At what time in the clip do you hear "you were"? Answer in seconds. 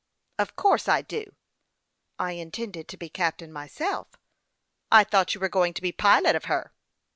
5.35-5.47